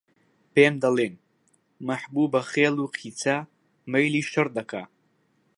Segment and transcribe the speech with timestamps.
[0.53, 1.13] پێم دەڵێن:
[1.87, 3.37] مەحبووبە خێل و قیچە،
[3.91, 4.83] مەیلی شەڕ دەکا